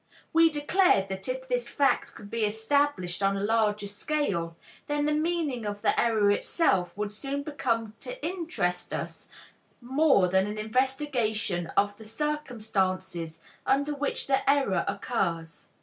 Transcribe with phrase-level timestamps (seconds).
[0.33, 5.13] We declared that if this fact could be established on a larger scale, then the
[5.13, 9.27] meaning of the error itself would soon come to interest us
[9.79, 15.67] more than an investigation of the circumstances under which the error occurs.